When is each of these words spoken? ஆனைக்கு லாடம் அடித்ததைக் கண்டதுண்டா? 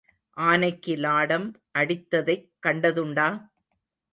ஆனைக்கு 0.37 0.93
லாடம் 0.97 1.45
அடித்ததைக் 1.77 2.49
கண்டதுண்டா? 2.67 3.27